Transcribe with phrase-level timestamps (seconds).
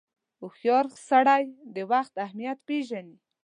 [0.39, 1.43] •هوښیار سړی
[1.75, 3.15] د وخت اهمیت پیژني.